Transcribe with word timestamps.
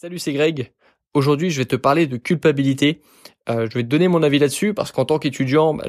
Salut, 0.00 0.18
c'est 0.18 0.32
Greg. 0.32 0.72
Aujourd'hui, 1.12 1.50
je 1.50 1.58
vais 1.58 1.66
te 1.66 1.76
parler 1.76 2.06
de 2.06 2.16
culpabilité. 2.16 3.02
Euh, 3.50 3.66
je 3.68 3.76
vais 3.76 3.82
te 3.82 3.88
donner 3.88 4.08
mon 4.08 4.22
avis 4.22 4.38
là-dessus 4.38 4.72
parce 4.72 4.92
qu'en 4.92 5.04
tant 5.04 5.18
qu'étudiant, 5.18 5.74
bah, 5.74 5.84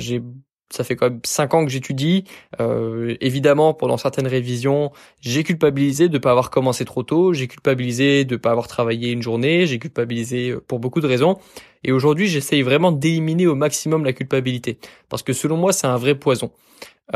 ça 0.69 0.83
fait 0.83 0.97
quand 0.97 1.09
même 1.09 1.21
cinq 1.23 1.53
ans 1.53 1.63
que 1.63 1.71
j'étudie. 1.71 2.25
Euh, 2.59 3.15
évidemment, 3.21 3.73
pendant 3.73 3.95
certaines 3.95 4.27
révisions, 4.27 4.91
j'ai 5.21 5.45
culpabilisé 5.45 6.09
de 6.09 6.15
ne 6.15 6.17
pas 6.17 6.31
avoir 6.31 6.49
commencé 6.49 6.83
trop 6.83 7.03
tôt. 7.03 7.31
J'ai 7.31 7.47
culpabilisé 7.47 8.25
de 8.25 8.33
ne 8.33 8.37
pas 8.37 8.51
avoir 8.51 8.67
travaillé 8.67 9.11
une 9.11 9.21
journée. 9.21 9.65
J'ai 9.65 9.79
culpabilisé 9.79 10.49
euh, 10.49 10.59
pour 10.59 10.79
beaucoup 10.79 10.99
de 10.99 11.07
raisons. 11.07 11.37
Et 11.85 11.93
aujourd'hui, 11.93 12.27
j'essaye 12.27 12.63
vraiment 12.63 12.91
d'éliminer 12.91 13.47
au 13.47 13.55
maximum 13.55 14.03
la 14.03 14.11
culpabilité 14.11 14.77
parce 15.07 15.23
que 15.23 15.31
selon 15.31 15.55
moi, 15.55 15.71
c'est 15.71 15.87
un 15.87 15.95
vrai 15.95 16.15
poison. 16.15 16.51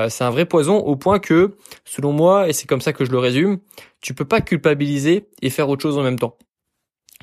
C'est 0.10 0.24
un 0.24 0.30
vrai 0.30 0.46
poison 0.46 0.78
au 0.78 0.96
point 0.96 1.20
que, 1.20 1.56
selon 1.86 2.14
moi, 2.14 2.50
et 2.50 2.54
c'est 2.54 2.68
comme 2.68 2.82
ça 2.82 2.92
que 2.94 3.06
je 3.06 3.12
le 3.12 3.20
résume, 3.20 3.60
tu 4.02 4.14
peux 4.14 4.26
pas 4.26 4.42
culpabiliser 4.42 5.28
et 5.42 5.50
faire 5.50 5.70
autre 5.70 5.84
chose 5.84 5.98
en 5.98 6.04
même 6.04 6.20
temps. 6.20 6.38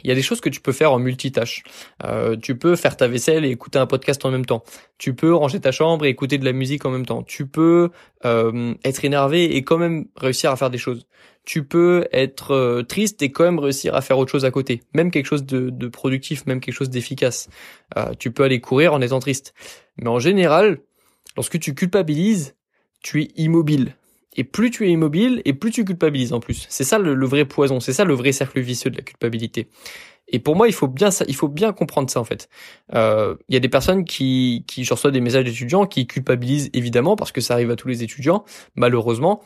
Il 0.02 0.09
y 0.09 0.11
a 0.11 0.14
des 0.14 0.22
choses 0.22 0.40
que 0.40 0.48
tu 0.48 0.61
peux 0.61 0.72
faire 0.72 0.93
en 0.93 0.98
multitâche. 0.98 1.62
Euh, 2.04 2.36
tu 2.36 2.57
peux 2.57 2.76
faire 2.76 2.96
ta 2.96 3.08
vaisselle 3.08 3.44
et 3.44 3.50
écouter 3.50 3.79
un 3.79 3.86
podcast 3.86 4.25
en 4.25 4.30
même 4.30 4.44
temps. 4.44 4.64
Tu 4.99 5.14
peux 5.14 5.35
ranger 5.35 5.61
ta 5.61 5.71
chambre 5.71 6.07
et 6.07 6.08
écouter 6.08 6.39
de 6.39 6.44
la 6.44 6.53
musique 6.53 6.85
en 6.86 6.90
même 6.90 7.07
temps. 7.07 7.22
Tu 7.22 7.46
peux 7.46 7.90
euh, 8.25 8.75
être 8.85 9.04
énervé 9.04 9.57
et 9.57 9.63
quand 9.63 9.79
même 9.79 10.07
réussir 10.16 10.50
à 10.50 10.57
faire 10.57 10.71
des 10.71 10.79
choses. 10.79 11.07
Tu 11.44 11.64
peux 11.64 12.07
être 12.13 12.52
euh, 12.52 12.82
triste 12.82 13.22
et 13.22 13.30
quand 13.30 13.44
même 13.44 13.58
réussir 13.58 13.94
à 13.94 14.00
faire 14.00 14.18
autre 14.18 14.30
chose 14.30 14.44
à 14.44 14.50
côté. 14.50 14.82
Même 14.94 15.11
quelque 15.11 15.26
chose 15.26 15.44
de, 15.44 15.89
productif, 15.89 16.46
même 16.46 16.61
quelque 16.61 16.74
chose 16.74 16.90
d'efficace. 16.90 17.49
Tu 18.18 18.30
peux 18.32 18.44
aller 18.44 18.61
courir 18.61 18.94
en 18.94 19.00
étant 19.00 19.21
triste. 19.21 19.52
Mais 19.99 20.08
en 20.08 20.18
général, 20.18 20.79
lorsque 21.36 21.58
tu 21.58 21.74
culpabilises, 21.74 22.57
tu 23.02 23.22
es 23.22 23.29
immobile. 23.36 23.94
Et 24.35 24.45
plus 24.45 24.71
tu 24.71 24.86
es 24.86 24.91
immobile, 24.91 25.43
et 25.45 25.53
plus 25.53 25.71
tu 25.71 25.85
culpabilises 25.85 26.32
en 26.32 26.41
plus. 26.41 26.67
C'est 26.71 26.85
ça 26.85 26.99
le, 26.99 27.27
vrai 27.27 27.45
poison, 27.45 27.81
c'est 27.81 27.93
ça 27.93 28.04
le 28.04 28.14
vrai 28.14 28.32
cercle 28.32 28.61
vicieux 28.61 28.91
de 28.91 28.96
la 28.96 29.03
culpabilité. 29.03 29.68
Et 30.29 30.39
pour 30.39 30.57
moi, 30.57 30.68
il 30.68 30.72
faut 30.72 30.89
bien, 30.89 31.11
il 31.29 31.35
faut 31.35 31.49
bien 31.49 31.72
comprendre 31.72 32.08
ça 32.08 32.20
en 32.20 32.25
fait. 32.25 32.48
Euh, 32.95 33.36
il 33.48 33.55
y 33.55 33.56
a 33.56 33.61
des 33.61 33.69
personnes 33.69 34.05
qui, 34.05 34.64
qui, 34.66 34.84
je 34.84 34.94
reçois 34.94 35.11
des 35.11 35.20
messages 35.20 35.44
d'étudiants 35.44 35.86
qui 35.86 36.06
culpabilisent 36.06 36.70
évidemment 36.72 37.16
parce 37.16 37.33
que 37.33 37.42
ça 37.42 37.55
arrive 37.55 37.70
à 37.70 37.77
tous 37.77 37.89
les 37.89 38.02
étudiants, 38.02 38.44
malheureusement. 38.74 39.42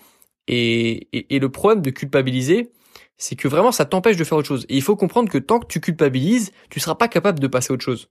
Et, 0.46 1.08
et, 1.12 1.34
et 1.34 1.38
le 1.40 1.50
problème 1.50 1.82
de 1.82 1.90
culpabiliser, 1.90 2.70
c'est 3.16 3.34
que 3.34 3.48
vraiment 3.48 3.72
ça 3.72 3.84
t'empêche 3.84 4.16
de 4.16 4.22
faire 4.22 4.38
autre 4.38 4.46
chose. 4.46 4.66
Et 4.68 4.76
il 4.76 4.82
faut 4.82 4.94
comprendre 4.94 5.28
que 5.28 5.38
tant 5.38 5.58
que 5.58 5.66
tu 5.66 5.80
culpabilises, 5.80 6.52
tu 6.70 6.78
seras 6.78 6.94
pas 6.94 7.08
capable 7.08 7.40
de 7.40 7.46
passer 7.48 7.72
à 7.72 7.74
autre 7.74 7.84
chose. 7.84 8.08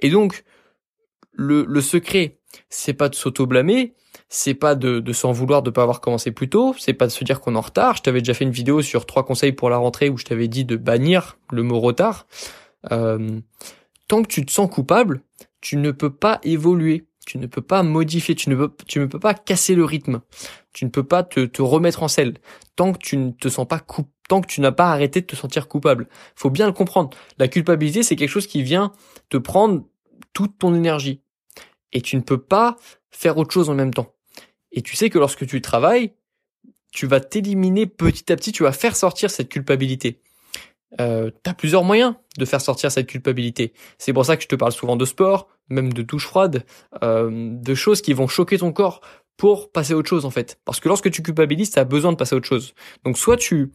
Et 0.00 0.10
donc, 0.10 0.44
le, 1.32 1.64
le 1.66 1.80
secret, 1.80 2.38
c'est 2.68 2.94
pas 2.94 3.08
de 3.08 3.14
s'auto-blâmer, 3.14 3.94
c'est 4.28 4.54
pas 4.54 4.74
de, 4.74 5.00
de 5.00 5.12
s'en 5.12 5.32
vouloir 5.32 5.62
de 5.62 5.70
pas 5.70 5.82
avoir 5.82 6.00
commencé 6.00 6.32
plus 6.32 6.48
tôt, 6.48 6.74
c'est 6.78 6.92
pas 6.94 7.06
de 7.06 7.12
se 7.12 7.24
dire 7.24 7.40
qu'on 7.40 7.54
est 7.54 7.58
en 7.58 7.62
retard. 7.62 7.96
Je 7.96 8.02
t'avais 8.02 8.20
déjà 8.20 8.34
fait 8.34 8.44
une 8.44 8.50
vidéo 8.50 8.82
sur 8.82 9.06
trois 9.06 9.24
conseils 9.24 9.52
pour 9.52 9.70
la 9.70 9.76
rentrée 9.76 10.08
où 10.08 10.16
je 10.16 10.24
t'avais 10.24 10.48
dit 10.48 10.64
de 10.64 10.76
bannir 10.76 11.38
le 11.50 11.62
mot 11.62 11.78
retard. 11.78 12.26
Euh, 12.92 13.40
tant 14.08 14.22
que 14.22 14.28
tu 14.28 14.44
te 14.44 14.50
sens 14.50 14.70
coupable, 14.70 15.22
tu 15.60 15.76
ne 15.76 15.90
peux 15.90 16.10
pas 16.10 16.40
évoluer, 16.42 17.06
tu 17.26 17.38
ne 17.38 17.46
peux 17.46 17.62
pas 17.62 17.82
modifier, 17.82 18.34
tu 18.34 18.50
ne 18.50 18.56
peux, 18.56 18.72
tu 18.86 18.98
ne 18.98 19.06
peux 19.06 19.20
pas 19.20 19.34
casser 19.34 19.74
le 19.74 19.84
rythme, 19.84 20.20
tu 20.72 20.84
ne 20.84 20.90
peux 20.90 21.04
pas 21.04 21.22
te, 21.22 21.46
te 21.46 21.62
remettre 21.62 22.02
en 22.02 22.08
selle. 22.08 22.34
Tant 22.76 22.92
que 22.92 22.98
tu 22.98 23.16
ne 23.16 23.30
te 23.30 23.48
sens 23.48 23.66
pas 23.66 23.78
coupable, 23.78 24.10
tant 24.28 24.40
que 24.40 24.46
tu 24.46 24.60
n'as 24.60 24.72
pas 24.72 24.90
arrêté 24.90 25.20
de 25.20 25.26
te 25.26 25.36
sentir 25.36 25.68
coupable. 25.68 26.08
Faut 26.34 26.50
bien 26.50 26.66
le 26.66 26.72
comprendre. 26.72 27.10
La 27.38 27.48
culpabilité, 27.48 28.02
c'est 28.02 28.16
quelque 28.16 28.30
chose 28.30 28.46
qui 28.46 28.62
vient 28.62 28.92
te 29.28 29.36
prendre 29.36 29.84
toute 30.32 30.58
ton 30.58 30.74
énergie. 30.74 31.22
Et 31.92 32.00
tu 32.00 32.16
ne 32.16 32.22
peux 32.22 32.38
pas 32.38 32.76
faire 33.10 33.38
autre 33.38 33.52
chose 33.52 33.70
en 33.70 33.74
même 33.74 33.94
temps. 33.94 34.13
Et 34.74 34.82
tu 34.82 34.96
sais 34.96 35.08
que 35.08 35.18
lorsque 35.18 35.46
tu 35.46 35.62
travailles, 35.62 36.12
tu 36.92 37.06
vas 37.06 37.20
t'éliminer 37.20 37.86
petit 37.86 38.30
à 38.30 38.36
petit, 38.36 38.52
tu 38.52 38.64
vas 38.64 38.72
faire 38.72 38.94
sortir 38.94 39.30
cette 39.30 39.48
culpabilité. 39.48 40.20
Euh, 41.00 41.30
tu 41.42 41.50
as 41.50 41.54
plusieurs 41.54 41.82
moyens 41.82 42.14
de 42.38 42.44
faire 42.44 42.60
sortir 42.60 42.92
cette 42.92 43.06
culpabilité. 43.06 43.72
C'est 43.98 44.12
pour 44.12 44.26
ça 44.26 44.36
que 44.36 44.42
je 44.42 44.48
te 44.48 44.54
parle 44.54 44.72
souvent 44.72 44.96
de 44.96 45.04
sport, 45.04 45.48
même 45.68 45.92
de 45.92 46.02
douche 46.02 46.26
froide, 46.26 46.64
euh, 47.02 47.30
de 47.32 47.74
choses 47.74 48.02
qui 48.02 48.12
vont 48.12 48.28
choquer 48.28 48.58
ton 48.58 48.72
corps 48.72 49.00
pour 49.36 49.72
passer 49.72 49.92
à 49.94 49.96
autre 49.96 50.08
chose 50.08 50.24
en 50.24 50.30
fait. 50.30 50.60
Parce 50.64 50.80
que 50.80 50.88
lorsque 50.88 51.10
tu 51.10 51.22
culpabilises, 51.22 51.70
tu 51.70 51.78
as 51.78 51.84
besoin 51.84 52.12
de 52.12 52.16
passer 52.16 52.34
à 52.34 52.36
autre 52.36 52.48
chose. 52.48 52.74
Donc 53.04 53.18
soit 53.18 53.36
tu... 53.36 53.72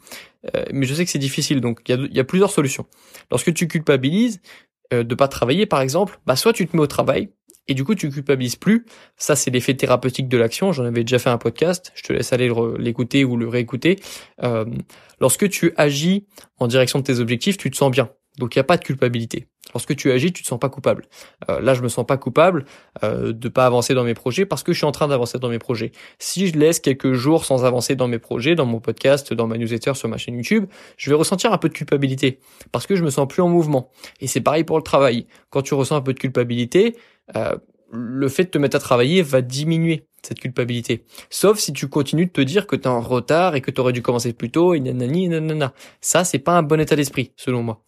Euh, 0.56 0.66
mais 0.72 0.86
je 0.86 0.94
sais 0.94 1.04
que 1.04 1.12
c'est 1.12 1.20
difficile, 1.20 1.60
donc 1.62 1.82
il 1.88 1.96
y 1.96 2.02
a, 2.02 2.08
y 2.10 2.20
a, 2.20 2.24
plusieurs 2.24 2.52
solutions. 2.52 2.86
Lorsque 3.32 3.54
tu 3.54 3.68
culpabilises 3.68 4.42
euh, 4.94 5.04
de 5.04 5.16
pas 5.16 5.28
travailler 5.28 5.66
par 5.66 5.82
exemple, 5.82 6.20
bah 6.26 6.36
soit 6.36 6.54
tu 6.54 6.68
te 6.68 6.76
mets 6.76 6.82
au 6.82 6.88
travail, 6.88 7.30
et 7.70 7.74
du 7.74 7.86
coup 7.86 7.96
tu 7.96 8.10
culpabilises 8.10 8.58
plus. 8.58 8.86
Ça 9.16 9.38
c'est 9.38 9.52
l'effet 9.52 9.76
thérapeutique 9.76 10.28
de 10.28 10.38
l'action. 10.38 10.74
J'en 10.74 10.84
avais 10.84 11.04
déjà 11.04 11.20
fait 11.20 11.30
un 11.30 11.38
podcast. 11.38 11.94
Je 11.96 12.04
te 12.04 12.12
laisse 12.12 12.34
aller 12.34 12.52
l'écouter 12.78 13.24
ou 13.24 13.38
le 13.38 13.48
réécouter. 13.48 14.00
Euh, 14.44 14.66
lorsque 15.22 15.48
tu 15.50 15.72
agis 15.78 16.26
en 16.58 16.68
direction 16.68 17.00
de 17.00 17.04
tes 17.06 17.20
objectifs, 17.20 17.58
tu 17.58 17.72
te 17.72 17.78
sens 17.78 17.92
bien. 17.92 18.10
Donc 18.38 18.56
il 18.56 18.60
n'y 18.60 18.62
a 18.62 18.66
pas 18.66 18.78
de 18.78 18.84
culpabilité. 18.84 19.48
Lorsque 19.74 19.96
tu 19.96 20.12
agis, 20.12 20.34
tu 20.34 20.42
te 20.42 20.48
sens 20.48 20.60
pas 20.60 20.70
coupable. 20.70 21.06
Euh, 21.50 21.60
là, 21.62 21.74
je 21.76 21.82
me 21.82 21.90
sens 21.90 22.06
pas 22.06 22.18
coupable 22.18 22.66
euh, 23.04 23.34
de 23.34 23.50
pas 23.50 23.66
avancer 23.66 23.94
dans 23.94 24.04
mes 24.04 24.16
projets 24.16 24.46
parce 24.46 24.64
que 24.64 24.74
je 24.74 24.78
suis 24.80 24.86
en 24.86 24.92
train 24.92 25.08
d'avancer 25.08 25.38
dans 25.38 25.50
mes 25.50 25.60
projets. 25.60 25.92
Si 26.18 26.48
je 26.48 26.58
laisse 26.58 26.80
quelques 26.80 27.14
jours 27.14 27.46
sans 27.46 27.66
avancer 27.66 27.96
dans 27.96 28.08
mes 28.08 28.18
projets, 28.18 28.56
dans 28.56 28.66
mon 28.66 28.80
podcast, 28.80 29.34
dans 29.34 29.46
ma 29.46 29.58
newsletter, 29.58 29.94
sur 29.94 30.10
ma 30.10 30.18
chaîne 30.18 30.36
YouTube, 30.36 30.66
je 30.98 31.10
vais 31.10 31.16
ressentir 31.16 31.54
un 31.54 31.58
peu 31.58 31.70
de 31.70 31.74
culpabilité 31.74 32.40
parce 32.72 32.88
que 32.88 32.96
je 32.96 33.04
me 33.04 33.12
sens 33.12 33.28
plus 33.28 33.44
en 33.44 33.50
mouvement. 33.50 33.92
Et 34.22 34.28
c'est 34.28 34.42
pareil 34.42 34.64
pour 34.64 34.78
le 34.78 34.84
travail. 34.84 35.28
Quand 35.52 35.62
tu 35.62 35.76
ressens 35.76 35.98
un 35.98 36.02
peu 36.02 36.14
de 36.14 36.20
culpabilité, 36.20 36.96
euh, 37.36 37.56
le 37.92 38.28
fait 38.28 38.46
de 38.46 38.50
te 38.50 38.58
mettre 38.58 38.76
à 38.76 38.80
travailler 38.80 39.22
va 39.22 39.42
diminuer 39.42 40.06
cette 40.24 40.40
culpabilité. 40.40 41.06
Sauf 41.30 41.60
si 41.60 41.74
tu 41.74 41.88
continues 41.88 42.28
de 42.28 42.32
te 42.32 42.42
dire 42.42 42.68
que 42.68 42.76
tu 42.76 42.84
es 42.84 42.88
en 42.88 43.02
retard 43.02 43.56
et 43.56 43.62
que 43.62 43.72
tu 43.72 43.82
aurais 43.82 43.94
dû 43.94 44.02
commencer 44.02 44.34
plus 44.34 44.52
tôt 44.52 44.74
et 44.74 44.80
nanani 44.80 45.30
nanana. 45.30 45.74
Ça, 46.02 46.24
c'est 46.24 46.40
pas 46.40 46.58
un 46.58 46.64
bon 46.64 46.80
état 46.80 46.96
d'esprit, 46.96 47.32
selon 47.36 47.64
moi. 47.64 47.82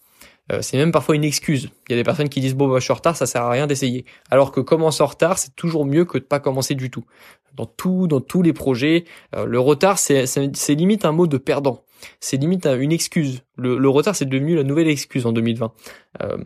Euh, 0.52 0.62
c'est 0.62 0.78
même 0.78 0.92
parfois 0.92 1.16
une 1.16 1.24
excuse. 1.24 1.70
Il 1.88 1.92
y 1.92 1.94
a 1.94 1.98
des 1.98 2.04
personnes 2.04 2.30
qui 2.30 2.42
disent 2.42 2.56
bon 2.56 2.68
bah, 2.68 2.80
je 2.80 2.84
suis 2.84 2.92
en 2.92 2.96
retard, 2.96 3.16
ça 3.16 3.26
sert 3.26 3.44
à 3.44 3.50
rien 3.50 3.68
d'essayer. 3.68 4.06
Alors 4.30 4.52
que 4.52 4.60
commencer 4.60 5.04
en 5.04 5.08
retard, 5.08 5.38
c'est 5.38 5.56
toujours 5.56 5.86
mieux 5.86 6.06
que 6.06 6.18
de 6.18 6.24
pas 6.24 6.40
commencer 6.40 6.76
du 6.76 6.90
tout. 6.90 7.06
Dans 7.54 7.66
tout, 7.66 8.08
dans 8.08 8.22
tous 8.22 8.42
les 8.42 8.54
projets, 8.54 9.06
euh, 9.36 9.46
le 9.46 9.60
retard 9.60 10.00
c'est, 10.00 10.26
c'est, 10.26 10.76
limite 10.76 11.06
un 11.06 11.12
mot 11.12 11.28
de 11.28 11.38
perdant. 11.38 11.84
C'est 12.20 12.38
limite 12.38 12.66
une 12.66 12.92
excuse. 12.92 13.44
Le, 13.56 13.78
le 13.78 13.90
retard 13.90 14.16
c'est 14.16 14.26
devenu 14.26 14.56
la 14.56 14.64
nouvelle 14.64 14.88
excuse 14.88 15.26
en 15.26 15.32
2020. 15.32 15.72
Euh, 16.22 16.38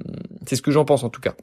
c'est 0.45 0.55
ce 0.55 0.61
que 0.61 0.71
j'en 0.71 0.85
pense 0.85 1.03
en 1.03 1.09
tout 1.09 1.21
cas. 1.21 1.35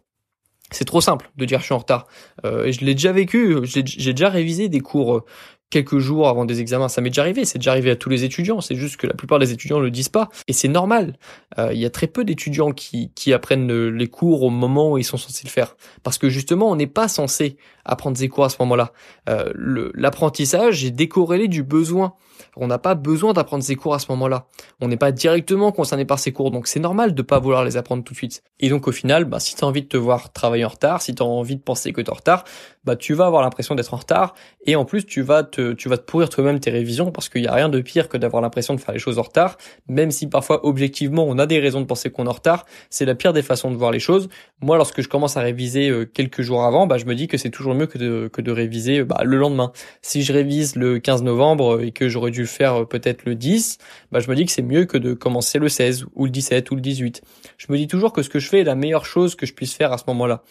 C'est 0.73 0.85
trop 0.85 1.01
simple 1.01 1.31
de 1.37 1.45
dire 1.45 1.61
je 1.61 1.65
suis 1.65 1.75
en 1.75 1.79
retard. 1.79 2.07
Euh, 2.45 2.71
je 2.73 2.85
l'ai 2.85 2.95
déjà 2.95 3.13
vécu, 3.13 3.59
j'ai 3.65 3.83
déjà 4.13 4.29
révisé 4.29 4.69
des 4.69 4.81
cours 4.81 5.17
euh, 5.17 5.25
quelques 5.71 5.99
jours 5.99 6.29
avant 6.29 6.45
des 6.45 6.61
examens. 6.61 6.89
Ça 6.89 7.01
m'est 7.01 7.11
déjà 7.11 7.23
arrivé, 7.23 7.45
c'est 7.45 7.59
déjà 7.59 7.71
arrivé 7.71 7.91
à 7.91 7.97
tous 7.97 8.11
les 8.11 8.25
étudiants. 8.25 8.61
C'est 8.61 8.75
juste 8.75 8.97
que 8.97 9.07
la 9.07 9.15
plupart 9.15 9.39
des 9.39 9.53
étudiants 9.53 9.79
ne 9.79 9.85
le 9.85 9.91
disent 9.91 10.09
pas. 10.09 10.29
Et 10.49 10.53
c'est 10.53 10.69
normal. 10.69 11.17
Euh, 11.59 11.73
il 11.73 11.81
y 11.81 11.87
a 11.87 11.91
très 11.91 12.07
peu 12.07 12.25
d'étudiants 12.25 12.73
qui, 12.73 13.11
qui 13.15 13.33
apprennent 13.33 13.89
les 13.89 14.09
cours 14.09 14.43
au 14.43 14.51
moment 14.51 14.93
où 14.93 14.99
ils 14.99 15.05
sont 15.05 15.17
censés 15.17 15.45
le 15.45 15.51
faire. 15.51 15.77
Parce 16.03 16.19
que 16.19 16.29
justement, 16.29 16.71
on 16.71 16.77
n'est 16.77 16.87
pas 16.87 17.09
censé 17.09 17.57
apprendre 17.85 18.17
ces 18.17 18.29
cours 18.29 18.45
à 18.45 18.49
ce 18.49 18.57
moment-là. 18.61 18.93
Euh, 19.29 19.53
L'apprentissage 19.95 20.85
est 20.85 20.91
décorrélé 20.91 21.49
du 21.49 21.63
besoin. 21.63 22.15
On 22.57 22.67
n'a 22.67 22.79
pas 22.79 22.95
besoin 22.95 23.33
d'apprendre 23.33 23.65
ces 23.65 23.77
cours 23.77 23.95
à 23.95 23.99
ce 23.99 24.07
moment-là. 24.11 24.47
On 24.81 24.89
n'est 24.89 24.97
pas 24.97 25.13
directement 25.13 25.73
concerné 25.73 26.05
par 26.05 26.19
ces 26.19 26.33
cours, 26.33 26.51
donc 26.51 26.67
c'est 26.67 26.81
normal 26.81 27.15
de 27.15 27.23
pas 27.23 27.39
vouloir 27.39 27.65
les 27.65 27.77
apprendre 27.77 28.05
tout 28.05 28.13
de 28.13 28.19
suite. 28.19 28.43
Et 28.61 28.69
donc 28.69 28.89
au 28.89 28.93
final, 28.93 29.25
bah, 29.25 29.41
si 29.41 29.55
tu 29.55 29.65
as 29.65 29.67
envie 29.67 29.83
de 29.83 29.89
te 29.89 29.97
voir 29.97 30.33
travailler 30.33 30.65
en 30.65 30.69
retard, 30.69 31.03
si 31.03 31.15
tu 31.15 31.23
as 31.23 31.27
envie 31.27 31.57
de 31.57 31.63
penser 31.63 31.93
que 31.93 32.01
tu 32.01 32.09
es 32.09 32.11
en 32.11 32.17
retard, 32.17 32.45
bah, 32.85 32.97
tu 32.97 33.15
vas 33.15 33.27
avoir 33.27 33.43
l'impression 33.43 33.75
d'être 33.75 33.95
en 33.95 33.97
retard, 33.97 34.35
et 34.67 34.77
en 34.77 34.85
plus 34.85 35.07
tu 35.07 35.23
vas 35.23 35.45
te, 35.45 35.73
tu 35.73 35.89
vas 35.89 35.99
te 35.99 36.03
pourrir 36.03 36.29
toi-même 36.29 36.59
tes 36.61 36.71
révisions, 36.71 37.11
parce 37.11 37.29
qu'il 37.29 37.43
n'y 37.43 37.49
a 37.49 37.55
rien 37.55 37.69
de 37.69 37.81
pire 37.81 38.09
que 38.09 38.17
d'avoir 38.17 38.43
l'impression 38.43 38.75
de 38.75 38.81
faire 38.81 38.93
les 38.93 39.01
choses 39.01 39.19
en 39.19 39.23
retard, 39.23 39.57
même 39.89 40.11
si 40.11 40.29
parfois 40.29 40.67
objectivement 40.67 41.25
on 41.27 41.39
a 41.39 41.47
des 41.47 41.61
raisons 41.61 41.81
de 41.81 41.87
penser 41.87 42.11
qu'on 42.11 42.27
est 42.27 42.29
en 42.29 42.33
retard, 42.33 42.67
c'est 42.91 43.05
la 43.05 43.15
pire 43.15 43.33
des 43.33 43.43
façons 43.43 43.71
de 43.71 43.77
voir 43.77 43.93
les 43.93 44.01
choses. 44.01 44.29
Moi 44.61 44.77
lorsque 44.77 45.01
je 45.01 45.09
commence 45.09 45.37
à 45.37 45.41
réviser 45.41 45.89
euh, 45.89 46.05
quelques 46.05 46.43
jours 46.43 46.65
avant, 46.65 46.87
bah, 46.87 46.99
je 46.99 47.05
me 47.05 47.15
dis 47.15 47.29
que 47.29 47.37
c'est 47.37 47.51
toujours 47.51 47.72
mieux 47.75 47.87
que 47.87 47.99
de, 47.99 48.29
que 48.33 48.41
de 48.41 48.51
réviser 48.51 49.05
bah, 49.05 49.23
le 49.25 49.37
lendemain. 49.37 49.73
Si 50.03 50.23
je 50.23 50.33
révise 50.33 50.77
le 50.77 50.99
15 50.99 51.23
novembre 51.23 51.83
et 51.83 51.93
que 51.93 52.09
j'aurais 52.09 52.31
dû 52.31 52.41
le 52.41 52.47
faire 52.47 52.83
euh, 52.83 52.85
peut-être 52.85 53.25
le 53.25 53.35
10, 53.35 53.79
bah, 54.11 54.21
je 54.21 54.29
me 54.29 54.35
dis 54.35 54.45
que 54.45 54.53
c'est 54.53 54.63
mieux 54.63 54.85
que 54.85 54.99
de 54.99 55.15
commencer 55.15 55.59
le 55.59 55.69
16 55.69 56.07
ou 56.15 56.25
le 56.25 56.31
17 56.31 56.71
ou 56.71 56.75
le 56.75 56.81
18. 56.81 57.23
Je 57.59 57.67
me 57.71 57.77
dis 57.77 57.87
toujours 57.87 58.13
que 58.13 58.23
ce 58.23 58.31
que 58.31 58.39
je 58.39 58.49
fais 58.49 58.61
est 58.61 58.65
la 58.65 58.75
meilleure 58.75 59.07
chose 59.07 59.35
que 59.35 59.47
je 59.47 59.55
puisse 59.55 59.75
faire 59.75 59.93
à 59.93 59.99
ce 59.99 60.05
moment-là. 60.09 60.43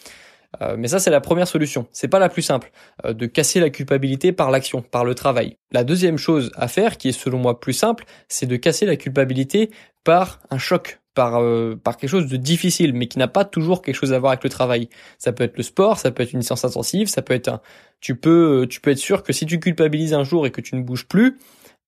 Euh, 0.60 0.76
mais 0.78 0.88
ça, 0.88 0.98
c'est 0.98 1.10
la 1.10 1.20
première 1.20 1.48
solution. 1.48 1.86
C'est 1.92 2.08
pas 2.08 2.18
la 2.18 2.28
plus 2.28 2.42
simple, 2.42 2.72
euh, 3.04 3.12
de 3.12 3.26
casser 3.26 3.60
la 3.60 3.70
culpabilité 3.70 4.32
par 4.32 4.50
l'action, 4.50 4.82
par 4.82 5.04
le 5.04 5.14
travail. 5.14 5.56
La 5.70 5.84
deuxième 5.84 6.18
chose 6.18 6.50
à 6.56 6.68
faire, 6.68 6.98
qui 6.98 7.08
est 7.08 7.12
selon 7.12 7.38
moi 7.38 7.60
plus 7.60 7.72
simple, 7.72 8.04
c'est 8.28 8.46
de 8.46 8.56
casser 8.56 8.86
la 8.86 8.96
culpabilité 8.96 9.70
par 10.04 10.40
un 10.50 10.58
choc, 10.58 11.00
par 11.14 11.40
euh, 11.40 11.76
par 11.76 11.96
quelque 11.96 12.10
chose 12.10 12.26
de 12.26 12.36
difficile, 12.36 12.92
mais 12.94 13.06
qui 13.06 13.18
n'a 13.18 13.28
pas 13.28 13.44
toujours 13.44 13.82
quelque 13.82 13.96
chose 13.96 14.12
à 14.12 14.18
voir 14.18 14.32
avec 14.32 14.44
le 14.44 14.50
travail. 14.50 14.88
Ça 15.18 15.32
peut 15.32 15.44
être 15.44 15.56
le 15.56 15.62
sport, 15.62 15.98
ça 15.98 16.10
peut 16.10 16.22
être 16.22 16.32
une 16.32 16.42
séance 16.42 16.64
intensive, 16.64 17.08
ça 17.08 17.22
peut 17.22 17.34
être 17.34 17.48
un. 17.48 17.60
Tu 18.00 18.16
peux 18.16 18.66
tu 18.68 18.80
peux 18.80 18.90
être 18.90 18.98
sûr 18.98 19.22
que 19.22 19.32
si 19.32 19.46
tu 19.46 19.60
culpabilises 19.60 20.14
un 20.14 20.24
jour 20.24 20.46
et 20.46 20.50
que 20.50 20.60
tu 20.60 20.74
ne 20.76 20.82
bouges 20.82 21.06
plus, 21.06 21.38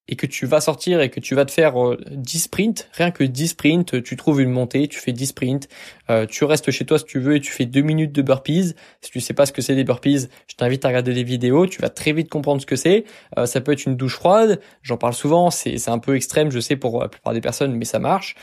et 0.09 0.17
que 0.17 0.27
tu 0.27 0.47
vas 0.47 0.61
sortir 0.61 1.01
et 1.01 1.11
que 1.11 1.21
tu 1.21 1.35
vas 1.35 1.45
te 1.45 1.51
faire 1.51 1.75
10 2.11 2.37
euh, 2.37 2.41
sprints, 2.41 2.89
rien 2.93 3.11
que 3.11 3.25
10 3.25 3.49
sprints, 3.49 4.03
tu 4.03 4.17
trouves 4.17 4.41
une 4.41 4.51
montée, 4.51 4.89
tu 4.89 4.99
fais 4.99 5.13
10 5.13 5.27
sprints, 5.27 5.69
euh, 6.11 6.27
tu 6.27 6.45
restes 6.45 6.71
chez 6.71 6.85
toi 6.85 6.99
si 6.99 7.05
tu 7.05 7.19
veux 7.19 7.37
et 7.37 7.41
tu 7.41 7.51
fais 7.53 7.67
2 7.67 7.81
minutes 7.81 8.13
de 8.13 8.23
burpees. 8.23 8.75
Si 9.01 9.11
tu 9.11 9.21
sais 9.21 9.35
pas 9.35 9.47
ce 9.47 9.53
que 9.53 9.63
c'est 9.63 9.75
des 9.75 9.85
burpees, 9.85 10.29
je 10.47 10.55
t'invite 10.57 10.85
à 10.85 10.89
regarder 10.89 11.15
des 11.15 11.25
vidéos, 11.25 11.67
tu 11.67 11.81
vas 11.81 11.89
très 11.89 12.13
vite 12.13 12.29
comprendre 12.29 12.61
ce 12.61 12.67
que 12.67 12.77
c'est. 12.77 13.05
Euh, 13.39 13.47
ça 13.47 13.61
peut 13.61 13.73
être 13.73 13.87
une 13.87 13.97
douche 13.97 14.15
froide, 14.15 14.61
j'en 14.83 14.97
parle 14.97 15.15
souvent, 15.15 15.51
c'est 15.51 15.89
un 15.89 15.99
peu 15.99 16.17
extrême, 16.17 16.51
je 16.51 16.61
sais 16.61 16.77
pour 16.77 17.01
la 17.01 17.09
plupart 17.09 17.33
des 17.33 17.41
personnes, 17.41 17.75
mais 17.75 17.85
ça 17.85 17.99
marche. 17.99 18.37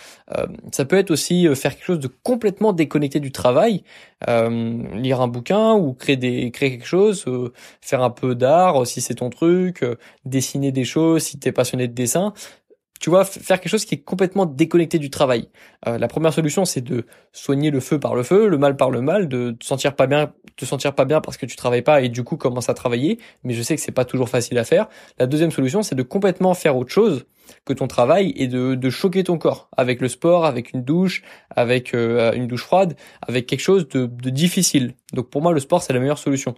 ça 0.72 0.86
peut 0.86 0.98
être 0.98 1.12
aussi 1.12 1.48
faire 1.56 1.76
quelque 1.76 1.86
chose 1.86 2.00
de 2.00 2.08
complètement 2.08 2.74
déconnecté 2.74 3.20
du 3.20 3.32
travail, 3.32 3.84
lire 4.28 5.22
un 5.22 5.28
bouquin 5.28 5.74
ou 5.74 5.94
créer 5.94 6.18
des 6.18 6.52
créer 6.52 6.72
quelque 6.72 6.88
chose, 6.88 7.26
faire 7.82 8.02
un 8.02 8.10
peu 8.10 8.36
d'art 8.36 8.86
si 8.86 9.02
c'est 9.02 9.16
ton 9.16 9.30
truc, 9.30 9.86
dessiner 10.26 10.72
des 10.72 10.84
choses 10.84 11.24
si 11.24 11.40
t'es 11.40 11.52
passionné 11.52 11.88
de 11.88 11.94
dessin, 11.94 12.34
tu 13.02 13.10
vois, 13.10 13.26
faire 13.26 13.60
quelque 13.60 13.72
chose 13.72 13.84
qui 13.84 13.96
est 13.96 14.04
complètement 14.04 14.46
déconnecté 14.46 15.00
du 15.00 15.10
travail. 15.10 15.50
Euh, 15.88 15.98
la 15.98 16.08
première 16.08 16.32
solution, 16.34 16.66
c'est 16.66 16.82
de 16.82 17.06
soigner 17.34 17.72
le 17.72 17.80
feu 17.80 18.00
par 18.00 18.14
le 18.14 18.22
feu, 18.22 18.48
le 18.48 18.60
mal 18.60 18.78
par 18.78 18.92
le 18.92 19.02
mal, 19.02 19.28
de 19.28 19.52
te 19.60 19.66
sentir 19.66 19.96
pas 19.96 20.06
bien, 20.06 20.32
te 20.56 20.66
sentir 20.66 20.94
pas 20.94 21.06
bien 21.06 21.20
parce 21.20 21.36
que 21.36 21.48
tu 21.48 21.56
travailles 21.56 21.82
pas 21.82 22.02
et 22.04 22.10
du 22.10 22.24
coup 22.24 22.38
commence 22.38 22.70
à 22.70 22.76
travailler. 22.76 23.18
Mais 23.44 23.56
je 23.56 23.64
sais 23.64 23.76
que 23.76 23.82
c'est 23.82 23.92
pas 23.92 24.06
toujours 24.06 24.30
facile 24.30 24.60
à 24.60 24.64
faire. 24.64 24.88
La 25.18 25.26
deuxième 25.26 25.50
solution, 25.50 25.82
c'est 25.82 25.96
de 25.96 26.04
complètement 26.04 26.54
faire 26.54 26.78
autre 26.78 26.92
chose 26.92 27.26
que 27.66 27.74
ton 27.74 27.88
travail 27.88 28.34
et 28.36 28.48
de, 28.48 28.76
de 28.76 28.90
choquer 28.92 29.24
ton 29.24 29.40
corps 29.40 29.70
avec 29.76 30.00
le 30.00 30.08
sport, 30.08 30.46
avec 30.46 30.72
une 30.72 30.84
douche, 30.84 31.24
avec 31.50 31.96
euh, 31.96 32.32
une 32.34 32.46
douche 32.46 32.64
froide, 32.64 32.96
avec 33.28 33.48
quelque 33.48 33.62
chose 33.62 33.90
de, 33.90 34.06
de 34.06 34.30
difficile. 34.30 34.94
Donc 35.14 35.32
pour 35.32 35.42
moi, 35.42 35.54
le 35.54 35.60
sport, 35.60 35.82
c'est 35.82 35.92
la 35.92 36.00
meilleure 36.00 36.20
solution. 36.20 36.54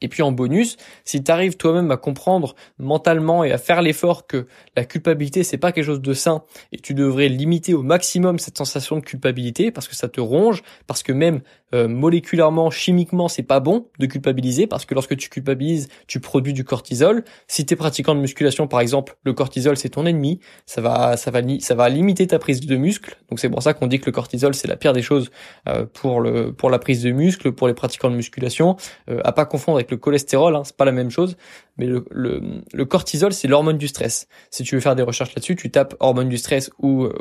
Et 0.00 0.08
puis 0.08 0.22
en 0.22 0.32
bonus, 0.32 0.76
si 1.04 1.22
tu 1.22 1.30
arrives 1.30 1.56
toi-même 1.56 1.90
à 1.90 1.96
comprendre 1.96 2.54
mentalement 2.78 3.44
et 3.44 3.52
à 3.52 3.58
faire 3.58 3.82
l'effort 3.82 4.26
que 4.26 4.46
la 4.76 4.84
culpabilité 4.84 5.42
c'est 5.42 5.58
pas 5.58 5.72
quelque 5.72 5.84
chose 5.84 6.00
de 6.00 6.12
sain 6.12 6.42
et 6.72 6.78
tu 6.78 6.94
devrais 6.94 7.28
limiter 7.28 7.74
au 7.74 7.82
maximum 7.82 8.38
cette 8.38 8.58
sensation 8.58 8.96
de 8.96 9.02
culpabilité 9.02 9.70
parce 9.70 9.88
que 9.88 9.96
ça 9.96 10.08
te 10.08 10.20
ronge, 10.20 10.62
parce 10.86 11.02
que 11.02 11.12
même 11.12 11.40
euh, 11.74 11.86
moléculairement, 11.86 12.70
chimiquement, 12.70 13.28
c'est 13.28 13.42
pas 13.42 13.60
bon 13.60 13.88
de 13.98 14.06
culpabiliser 14.06 14.66
parce 14.66 14.86
que 14.86 14.94
lorsque 14.94 15.16
tu 15.16 15.28
culpabilises, 15.28 15.88
tu 16.06 16.18
produis 16.18 16.54
du 16.54 16.64
cortisol. 16.64 17.24
Si 17.46 17.66
tu 17.66 17.74
es 17.74 17.76
pratiquant 17.76 18.14
de 18.14 18.20
musculation 18.20 18.66
par 18.66 18.80
exemple, 18.80 19.16
le 19.24 19.34
cortisol 19.34 19.76
c'est 19.76 19.90
ton 19.90 20.06
ennemi, 20.06 20.40
ça 20.64 20.80
va 20.80 21.16
ça 21.16 21.30
va 21.30 21.40
ça 21.60 21.74
va 21.74 21.88
limiter 21.88 22.26
ta 22.26 22.38
prise 22.38 22.60
de 22.60 22.76
muscle. 22.76 23.16
Donc 23.28 23.38
c'est 23.38 23.50
pour 23.50 23.62
ça 23.62 23.74
qu'on 23.74 23.86
dit 23.86 24.00
que 24.00 24.06
le 24.06 24.12
cortisol 24.12 24.54
c'est 24.54 24.68
la 24.68 24.76
pire 24.76 24.92
des 24.92 25.02
choses 25.02 25.30
euh, 25.68 25.84
pour 25.92 26.20
le 26.20 26.52
pour 26.52 26.70
la 26.70 26.78
prise 26.78 27.02
de 27.02 27.10
muscle, 27.10 27.52
pour 27.52 27.68
les 27.68 27.74
pratiquants 27.74 28.10
de 28.10 28.16
musculation, 28.16 28.76
euh, 29.10 29.20
à 29.24 29.32
pas 29.32 29.44
confondre 29.44 29.76
avec 29.76 29.87
le 29.90 29.96
cholestérol, 29.96 30.56
hein, 30.56 30.62
c'est 30.64 30.76
pas 30.76 30.84
la 30.84 30.92
même 30.92 31.10
chose, 31.10 31.36
mais 31.76 31.86
le, 31.86 32.04
le, 32.10 32.84
cortisol, 32.84 33.32
c'est 33.32 33.48
l'hormone 33.48 33.78
du 33.78 33.88
stress. 33.88 34.28
Si 34.50 34.62
tu 34.62 34.74
veux 34.74 34.80
faire 34.80 34.96
des 34.96 35.02
recherches 35.02 35.34
là-dessus, 35.34 35.56
tu 35.56 35.70
tapes 35.70 35.94
hormone 36.00 36.28
du 36.28 36.38
stress 36.38 36.70
ou, 36.78 37.04
euh, 37.04 37.14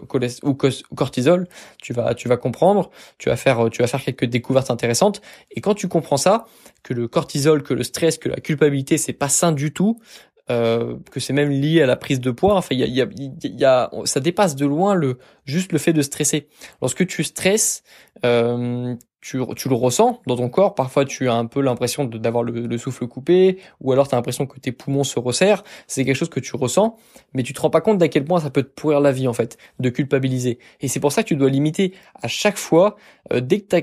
ou 0.44 0.54
cortisol, 0.96 1.48
tu 1.82 1.94
vas, 1.94 2.14
tu 2.16 2.28
vas 2.28 2.38
comprendre, 2.38 2.90
tu 3.18 3.30
vas 3.30 3.36
faire, 3.36 3.70
tu 3.72 3.82
vas 3.82 3.88
faire 3.88 4.04
quelques 4.04 4.26
découvertes 4.26 4.72
intéressantes. 4.72 5.22
Et 5.52 5.62
quand 5.62 5.76
tu 5.76 5.88
comprends 5.88 6.18
ça, 6.18 6.46
que 6.84 6.94
le 6.94 7.08
cortisol, 7.08 7.64
que 7.64 7.74
le 7.74 7.84
stress, 7.84 8.18
que 8.18 8.30
la 8.30 8.38
culpabilité, 8.38 8.98
c'est 8.98 9.14
pas 9.14 9.30
sain 9.30 9.52
du 9.52 9.74
tout, 9.74 10.00
euh, 10.50 10.96
que 11.12 11.20
c'est 11.20 11.34
même 11.34 11.50
lié 11.50 11.82
à 11.82 11.86
la 11.86 11.98
prise 11.98 12.22
de 12.22 12.32
poids. 12.32 12.56
Enfin, 12.56 12.74
y 12.74 13.66
a, 13.66 13.92
ça 14.06 14.20
dépasse 14.22 14.56
de 14.56 14.66
loin 14.66 14.96
le 14.96 15.18
juste 15.48 15.72
le 15.72 15.80
fait 15.80 15.94
de 15.94 16.02
stresser. 16.02 16.48
Lorsque 16.82 17.08
tu 17.08 17.24
stresses, 17.24 17.84
euh, 18.24 18.96
tu, 19.22 19.42
tu, 19.56 19.68
le 19.68 19.76
ressens 19.76 20.22
dans 20.28 20.38
ton 20.38 20.48
corps. 20.48 20.76
Parfois, 20.76 21.04
tu 21.04 21.28
as 21.28 21.34
un 21.34 21.46
peu 21.46 21.62
l'impression 21.62 22.06
d'avoir 22.06 22.44
le, 22.44 22.78
souffle 22.78 23.08
coupé, 23.08 23.58
ou 23.82 23.92
alors 23.92 24.08
tu 24.08 24.16
as 24.16 24.18
l'impression 24.18 24.46
que 24.46 24.60
tes 24.60 24.72
poumons 24.72 25.04
se 25.04 25.20
resserrent. 25.20 25.64
C'est 25.88 26.06
quelque 26.06 26.16
chose 26.16 26.30
que 26.30 26.40
tu 26.40 26.56
ressens, 26.56 26.96
mais 27.34 27.44
tu 27.44 27.54
te 27.54 27.60
rends 27.60 27.70
pas 27.70 27.82
compte 27.82 27.98
d'à 27.98 28.08
quel 28.08 28.24
point 28.24 28.40
ça 28.40 28.50
peut 28.50 28.64
te 28.64 28.70
pourrir 28.70 29.00
la 29.00 29.12
vie 29.12 29.28
en 29.28 29.34
fait, 29.34 29.58
de 29.80 29.90
culpabiliser. 29.90 30.60
Et 30.82 30.88
c'est 30.88 31.00
pour 31.00 31.12
ça 31.12 31.24
que 31.24 31.28
tu 31.28 31.36
dois 31.36 31.50
limiter 31.50 31.94
à 32.22 32.28
chaque 32.28 32.58
fois, 32.58 32.96
euh, 33.34 33.42
dès 33.42 33.62
que 33.62 33.76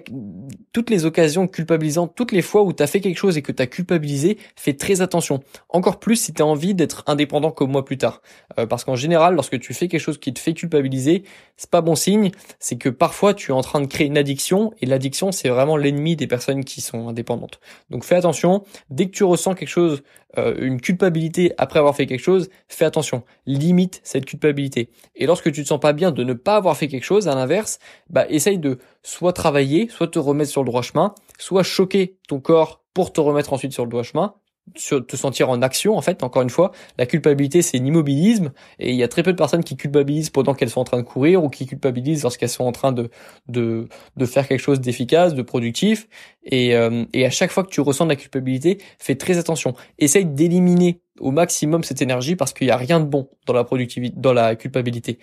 toutes 0.72 0.88
les 0.88 1.04
occasions 1.04 1.46
culpabilisantes, 1.46 2.14
toutes 2.14 2.32
les 2.32 2.42
fois 2.42 2.62
où 2.62 2.72
tu 2.72 2.82
as 2.82 2.86
fait 2.86 3.00
quelque 3.00 3.18
chose 3.18 3.36
et 3.36 3.42
que 3.42 3.52
tu 3.52 3.62
as 3.62 3.66
culpabilisé, 3.66 4.38
fais 4.56 4.74
très 4.74 5.02
attention. 5.02 5.40
Encore 5.68 5.98
plus 5.98 6.16
si 6.16 6.32
tu 6.32 6.42
as 6.42 6.46
envie 6.46 6.74
d'être 6.74 7.02
indépendant 7.06 7.50
comme 7.50 7.72
moi 7.72 7.84
plus 7.84 7.98
tard. 7.98 8.22
Euh, 8.58 8.66
parce 8.66 8.84
qu'en 8.84 8.96
général, 8.96 9.34
lorsque 9.34 9.58
tu 9.58 9.74
fais 9.74 9.88
quelque 9.88 10.00
chose 10.00 10.18
qui 10.18 10.32
te 10.32 10.38
fait 10.38 10.54
culpabiliser, 10.54 11.24
c'est 11.56 11.70
pas 11.70 11.80
bon 11.80 11.94
signe. 11.94 12.30
C'est 12.58 12.76
que 12.76 12.88
parfois 12.88 13.34
tu 13.34 13.50
es 13.50 13.54
en 13.54 13.60
train 13.60 13.80
de 13.80 13.86
créer 13.86 14.06
une 14.06 14.18
addiction 14.18 14.72
et 14.80 14.86
l'addiction 14.86 15.32
c'est 15.32 15.48
vraiment 15.48 15.76
l'ennemi 15.76 16.16
des 16.16 16.26
personnes 16.26 16.64
qui 16.64 16.80
sont 16.80 17.08
indépendantes. 17.08 17.60
Donc 17.90 18.04
fais 18.04 18.16
attention, 18.16 18.64
dès 18.90 19.06
que 19.06 19.12
tu 19.12 19.24
ressens 19.24 19.54
quelque 19.54 19.68
chose, 19.68 20.02
euh, 20.38 20.54
une 20.58 20.80
culpabilité 20.80 21.52
après 21.58 21.78
avoir 21.78 21.94
fait 21.94 22.06
quelque 22.06 22.22
chose, 22.22 22.48
fais 22.68 22.84
attention, 22.84 23.22
limite 23.46 24.00
cette 24.04 24.24
culpabilité. 24.24 24.90
Et 25.14 25.26
lorsque 25.26 25.52
tu 25.52 25.62
te 25.62 25.68
sens 25.68 25.80
pas 25.80 25.92
bien 25.92 26.10
de 26.10 26.24
ne 26.24 26.32
pas 26.32 26.56
avoir 26.56 26.76
fait 26.76 26.88
quelque 26.88 27.04
chose, 27.04 27.28
à 27.28 27.34
l'inverse, 27.34 27.78
bah 28.10 28.26
essaye 28.28 28.58
de 28.58 28.78
soit 29.02 29.32
travailler, 29.32 29.88
soit 29.88 30.08
te 30.08 30.18
remettre 30.18 30.50
sur 30.50 30.62
le 30.62 30.66
droit 30.66 30.82
chemin, 30.82 31.14
soit 31.38 31.62
choquer 31.62 32.16
ton 32.28 32.40
corps 32.40 32.82
pour 32.94 33.12
te 33.12 33.20
remettre 33.20 33.52
ensuite 33.52 33.72
sur 33.72 33.84
le 33.84 33.90
droit 33.90 34.02
chemin, 34.02 34.34
te 34.74 35.16
sentir 35.16 35.50
en 35.50 35.62
action 35.62 35.96
en 35.96 36.02
fait 36.02 36.22
encore 36.22 36.42
une 36.42 36.50
fois. 36.50 36.72
La 36.98 37.06
culpabilité 37.06 37.62
c'est 37.62 37.78
l'immobilisme. 37.78 38.52
Et 38.78 38.90
il 38.90 38.96
y 38.96 39.02
a 39.02 39.08
très 39.08 39.22
peu 39.22 39.32
de 39.32 39.36
personnes 39.36 39.64
qui 39.64 39.76
culpabilisent 39.76 40.30
pendant 40.30 40.54
qu'elles 40.54 40.70
sont 40.70 40.80
en 40.80 40.84
train 40.84 40.98
de 40.98 41.02
courir 41.02 41.44
ou 41.44 41.48
qui 41.48 41.66
culpabilisent 41.66 42.22
lorsqu'elles 42.22 42.48
sont 42.48 42.64
en 42.64 42.72
train 42.72 42.92
de 42.92 43.10
de 43.48 43.88
de 44.16 44.26
faire 44.26 44.48
quelque 44.48 44.60
chose 44.60 44.80
d'efficace 44.80 45.34
de 45.34 45.42
productif. 45.42 46.08
Et 46.44 46.74
euh, 46.74 47.04
et 47.12 47.24
à 47.26 47.30
chaque 47.30 47.50
fois 47.50 47.64
que 47.64 47.70
tu 47.70 47.80
ressens 47.80 48.04
de 48.04 48.10
la 48.10 48.16
culpabilité 48.16 48.78
fais 48.98 49.14
très 49.14 49.38
attention. 49.38 49.74
Essaye 49.98 50.24
d'éliminer 50.26 51.00
au 51.20 51.30
maximum 51.30 51.84
cette 51.84 52.02
énergie 52.02 52.36
parce 52.36 52.52
qu'il 52.52 52.66
n'y 52.66 52.72
a 52.72 52.76
rien 52.76 53.00
de 53.00 53.06
bon 53.06 53.28
dans 53.46 53.52
la 53.52 53.64
productivité 53.64 54.14
dans 54.18 54.32
la 54.32 54.56
culpabilité. 54.56 55.18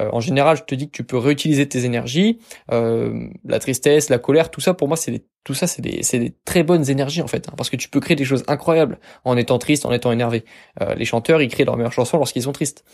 Euh, 0.00 0.08
en 0.12 0.20
général 0.20 0.56
je 0.56 0.64
te 0.64 0.74
dis 0.74 0.86
que 0.86 0.96
tu 0.96 1.04
peux 1.04 1.18
réutiliser 1.18 1.68
tes 1.68 1.84
énergies 1.84 2.38
euh, 2.72 3.28
la 3.44 3.58
tristesse 3.58 4.10
la 4.10 4.18
colère 4.18 4.50
tout 4.50 4.60
ça 4.60 4.74
pour 4.74 4.88
moi 4.88 4.96
c'est 4.96 5.10
des 5.10 5.24
tout 5.46 5.54
ça, 5.54 5.68
c'est 5.68 5.80
des, 5.80 6.00
des, 6.18 6.34
très 6.44 6.64
bonnes 6.64 6.90
énergies 6.90 7.22
en 7.22 7.28
fait, 7.28 7.48
hein, 7.48 7.52
parce 7.56 7.70
que 7.70 7.76
tu 7.76 7.88
peux 7.88 8.00
créer 8.00 8.16
des 8.16 8.24
choses 8.24 8.42
incroyables 8.48 8.98
en 9.24 9.36
étant 9.36 9.60
triste, 9.60 9.86
en 9.86 9.92
étant 9.92 10.10
énervé. 10.10 10.44
Euh, 10.82 10.96
les 10.96 11.04
chanteurs, 11.04 11.40
ils 11.40 11.46
créent 11.46 11.64
leurs 11.64 11.76
meilleures 11.76 11.92
chansons 11.92 12.16
lorsqu'ils 12.16 12.42
sont 12.42 12.52
tristes. 12.52 12.84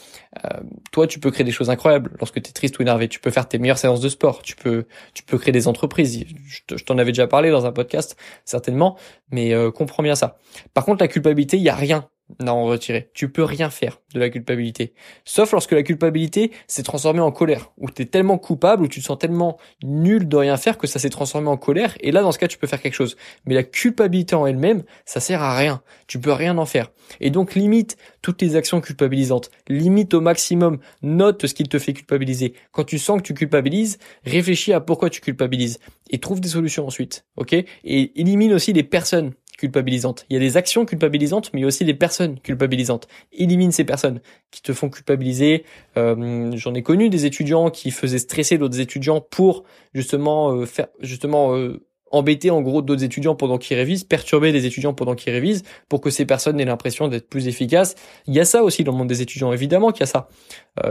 Euh, 0.44 0.60
toi, 0.90 1.06
tu 1.06 1.18
peux 1.18 1.30
créer 1.30 1.44
des 1.44 1.50
choses 1.50 1.70
incroyables 1.70 2.10
lorsque 2.18 2.42
tu 2.42 2.50
es 2.50 2.52
triste 2.52 2.78
ou 2.78 2.82
énervé. 2.82 3.08
Tu 3.08 3.20
peux 3.20 3.30
faire 3.30 3.48
tes 3.48 3.58
meilleures 3.58 3.78
séances 3.78 4.02
de 4.02 4.08
sport. 4.10 4.42
Tu 4.42 4.54
peux, 4.54 4.84
tu 5.14 5.22
peux 5.22 5.38
créer 5.38 5.52
des 5.52 5.66
entreprises. 5.66 6.26
Je 6.46 6.84
t'en 6.84 6.98
avais 6.98 7.12
déjà 7.12 7.26
parlé 7.26 7.50
dans 7.50 7.64
un 7.64 7.72
podcast, 7.72 8.18
certainement, 8.44 8.98
mais 9.30 9.54
euh, 9.54 9.70
comprends 9.70 10.02
bien 10.02 10.14
ça. 10.14 10.36
Par 10.74 10.84
contre, 10.84 11.02
la 11.02 11.08
culpabilité, 11.08 11.56
il 11.56 11.62
y 11.62 11.70
a 11.70 11.74
rien 11.74 12.06
non 12.40 12.64
retirer. 12.64 13.10
Tu 13.14 13.30
peux 13.30 13.44
rien 13.44 13.70
faire 13.70 14.00
de 14.14 14.20
la 14.20 14.30
culpabilité. 14.30 14.94
Sauf 15.24 15.52
lorsque 15.52 15.72
la 15.72 15.82
culpabilité 15.82 16.52
s'est 16.66 16.82
transformée 16.82 17.20
en 17.20 17.32
colère, 17.32 17.72
où 17.78 17.90
tu 17.90 18.02
es 18.02 18.06
tellement 18.06 18.38
coupable, 18.38 18.84
où 18.84 18.88
tu 18.88 19.00
te 19.00 19.04
sens 19.04 19.18
tellement 19.18 19.58
nul 19.82 20.28
de 20.28 20.36
rien 20.36 20.56
faire 20.56 20.78
que 20.78 20.86
ça 20.86 20.98
s'est 20.98 21.10
transformé 21.10 21.48
en 21.48 21.56
colère, 21.56 21.96
et 22.00 22.12
là 22.12 22.22
dans 22.22 22.32
ce 22.32 22.38
cas 22.38 22.48
tu 22.48 22.58
peux 22.58 22.66
faire 22.66 22.80
quelque 22.80 22.94
chose. 22.94 23.16
Mais 23.46 23.54
la 23.54 23.62
culpabilité 23.62 24.34
en 24.34 24.46
elle-même, 24.46 24.82
ça 25.04 25.20
sert 25.20 25.42
à 25.42 25.56
rien. 25.56 25.82
Tu 26.06 26.18
peux 26.18 26.32
rien 26.32 26.58
en 26.58 26.66
faire. 26.66 26.90
Et 27.20 27.30
donc 27.30 27.54
limite 27.54 27.96
toutes 28.22 28.40
les 28.42 28.56
actions 28.56 28.80
culpabilisantes. 28.80 29.50
Limite 29.68 30.14
au 30.14 30.20
maximum, 30.20 30.78
note 31.02 31.46
ce 31.46 31.54
qui 31.54 31.64
te 31.64 31.78
fait 31.78 31.92
culpabiliser. 31.92 32.54
Quand 32.70 32.84
tu 32.84 32.98
sens 32.98 33.18
que 33.18 33.26
tu 33.26 33.34
culpabilises, 33.34 33.98
réfléchis 34.24 34.72
à 34.72 34.80
pourquoi 34.80 35.10
tu 35.10 35.20
culpabilises. 35.20 35.78
Et 36.10 36.18
trouve 36.18 36.40
des 36.40 36.48
solutions 36.48 36.86
ensuite. 36.86 37.24
ok? 37.36 37.52
Et 37.52 38.20
élimine 38.20 38.52
aussi 38.52 38.72
les 38.72 38.82
personnes 38.82 39.32
Il 39.64 40.34
y 40.34 40.36
a 40.36 40.40
des 40.40 40.56
actions 40.56 40.84
culpabilisantes, 40.84 41.50
mais 41.52 41.60
il 41.60 41.62
y 41.62 41.64
a 41.64 41.68
aussi 41.68 41.84
des 41.84 41.94
personnes 41.94 42.38
culpabilisantes. 42.40 43.08
Élimine 43.32 43.72
ces 43.72 43.84
personnes 43.84 44.20
qui 44.50 44.62
te 44.62 44.72
font 44.72 44.90
culpabiliser. 44.90 45.64
Euh, 45.96 46.50
J'en 46.56 46.74
ai 46.74 46.82
connu 46.82 47.08
des 47.08 47.26
étudiants 47.26 47.70
qui 47.70 47.90
faisaient 47.90 48.18
stresser 48.18 48.58
d'autres 48.58 48.80
étudiants 48.80 49.20
pour 49.20 49.64
justement 49.94 50.52
euh, 50.52 50.66
faire 50.66 50.88
justement 51.00 51.54
euh, 51.54 51.84
embêter 52.10 52.50
en 52.50 52.60
gros 52.60 52.82
d'autres 52.82 53.04
étudiants 53.04 53.34
pendant 53.34 53.56
qu'ils 53.56 53.76
révisent, 53.76 54.04
perturber 54.04 54.52
des 54.52 54.66
étudiants 54.66 54.92
pendant 54.92 55.14
qu'ils 55.14 55.32
révisent, 55.32 55.62
pour 55.88 56.00
que 56.00 56.10
ces 56.10 56.26
personnes 56.26 56.60
aient 56.60 56.64
l'impression 56.66 57.08
d'être 57.08 57.28
plus 57.28 57.48
efficaces. 57.48 57.94
Il 58.26 58.34
y 58.34 58.40
a 58.40 58.44
ça 58.44 58.62
aussi 58.62 58.84
dans 58.84 58.92
le 58.92 58.98
monde 58.98 59.08
des 59.08 59.22
étudiants, 59.22 59.52
évidemment 59.52 59.92
qu'il 59.92 60.00
y 60.00 60.02
a 60.02 60.06
ça. 60.06 60.28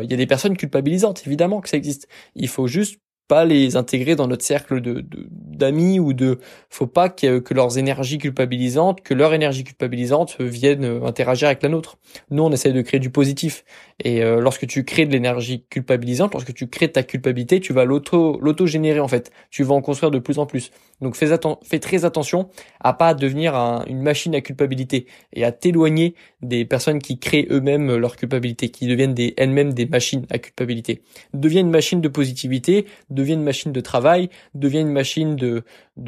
Il 0.01 0.09
y 0.09 0.13
a 0.15 0.17
des 0.17 0.25
personnes 0.25 0.57
culpabilisantes, 0.57 1.21
évidemment 1.27 1.61
que 1.61 1.69
ça 1.69 1.77
existe. 1.77 2.07
Il 2.35 2.47
faut 2.47 2.65
juste 2.65 2.99
pas 3.31 3.45
les 3.45 3.77
intégrer 3.77 4.17
dans 4.17 4.27
notre 4.27 4.43
cercle 4.43 4.81
de 4.81 5.05
d'amis 5.29 6.01
ou 6.01 6.11
de 6.11 6.39
faut 6.69 6.85
pas 6.85 7.07
que, 7.07 7.53
leurs 7.53 7.77
énergies 7.77 8.17
culpabilisantes 8.17 8.99
que 8.99 9.13
leur 9.13 9.33
énergie 9.33 9.63
culpabilisante 9.63 10.41
viennent 10.41 10.83
euh, 10.83 11.05
interagir 11.05 11.47
avec 11.47 11.63
la 11.63 11.69
nôtre. 11.69 11.97
Nous 12.29 12.43
on 12.43 12.51
essaie 12.51 12.73
de 12.73 12.81
créer 12.81 12.99
du 12.99 13.09
positif. 13.09 13.63
Et 14.03 14.21
euh, 14.21 14.41
lorsque 14.41 14.67
tu 14.67 14.83
crées 14.83 15.05
de 15.05 15.13
l'énergie 15.13 15.63
culpabilisante 15.69 16.33
lorsque 16.33 16.53
tu 16.53 16.67
crées 16.67 16.91
ta 16.91 17.03
culpabilité 17.03 17.61
tu 17.61 17.71
vas 17.71 17.85
l'auto 17.85 18.37
l'auto 18.41 18.65
générer 18.65 18.99
en 18.99 19.07
fait. 19.07 19.31
Tu 19.49 19.63
vas 19.63 19.75
en 19.75 19.81
construire 19.81 20.11
de 20.11 20.19
plus 20.19 20.37
en 20.37 20.45
plus. 20.45 20.71
Donc 20.99 21.15
fais 21.15 21.29
fais 21.63 21.79
très 21.79 22.03
attention 22.03 22.49
à 22.81 22.91
pas 22.91 23.13
devenir 23.13 23.55
une 23.87 24.01
machine 24.01 24.35
à 24.35 24.41
culpabilité 24.41 25.05
et 25.31 25.45
à 25.45 25.53
t'éloigner 25.53 26.15
des 26.41 26.65
personnes 26.65 26.99
qui 26.99 27.17
créent 27.17 27.47
eux-mêmes 27.49 27.95
leur 27.95 28.17
culpabilité 28.17 28.67
qui 28.67 28.87
deviennent 28.87 29.13
des 29.13 29.33
elles-mêmes 29.37 29.73
des 29.73 29.85
machines 29.85 30.25
à 30.31 30.37
culpabilité. 30.37 31.01
Deviens 31.33 31.61
une 31.61 31.69
machine 31.69 32.01
de 32.01 32.09
positivité 32.09 32.87
de 33.09 33.20
devient 33.21 33.33
une 33.33 33.43
machine 33.43 33.71
de 33.71 33.81
travail, 33.81 34.29
devient 34.53 34.81
une 34.81 34.91
machine 34.91 35.35
de, 35.35 35.63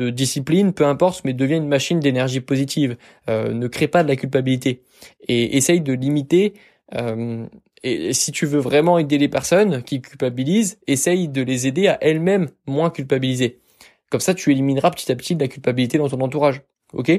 discipline, 0.10 0.74
peu 0.74 0.86
importe, 0.86 1.24
mais 1.24 1.34
devient 1.34 1.58
une 1.58 1.68
machine 1.68 2.00
d'énergie 2.00 2.42
positive. 2.42 2.98
Euh, 3.30 3.54
ne 3.54 3.68
crée 3.68 3.88
pas 3.88 4.04
de 4.04 4.10
la 4.10 4.16
culpabilité 4.16 4.84
et 5.28 5.58
essaye 5.58 5.82
de 5.82 5.94
limiter 5.94 6.54
Euh, 6.96 7.48
et, 7.84 8.14
si 8.14 8.32
tu 8.32 8.46
veux 8.46 8.60
vraiment 8.60 9.00
aider 9.00 9.18
les 9.18 9.30
personnes 9.30 9.84
qui 9.84 10.02
culpabilisent, 10.02 10.80
essaye 10.88 11.28
de 11.28 11.42
les 11.42 11.66
aider 11.68 11.88
à 11.88 11.98
elles-mêmes 12.02 12.50
moins 12.68 12.90
culpabiliser. 12.90 13.62
Comme 14.10 14.22
ça, 14.22 14.34
tu 14.34 14.52
élimineras 14.52 14.92
petit 14.92 15.12
à 15.12 15.16
petit 15.16 15.36
de 15.36 15.42
la 15.42 15.48
culpabilité 15.48 15.98
dans 15.98 16.10
ton 16.10 16.22
entourage. 16.22 16.62
Ok? 16.94 17.10